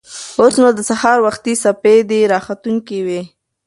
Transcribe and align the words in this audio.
اوس 0.41 0.53
نو 0.61 0.69
د 0.77 0.79
سهار 0.89 1.17
وختي 1.27 1.53
سپېدې 1.63 2.19
راختونکې 2.33 2.99
وې. 3.05 3.21